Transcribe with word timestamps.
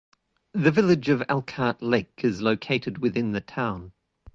The 0.53 0.71
village 0.71 1.09
of 1.09 1.21
Elkhart 1.29 1.83
Lake 1.83 2.21
is 2.23 2.41
located 2.41 2.97
within 2.97 3.33
the 3.33 3.41
town. 3.41 3.91